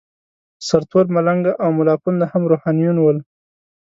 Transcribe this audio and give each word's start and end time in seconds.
سرتور 0.67 1.05
ملنګ 1.15 1.43
او 1.63 1.69
ملاپوونده 1.79 2.25
هم 2.31 2.43
روحانیون 2.51 2.97
ول. 2.99 3.17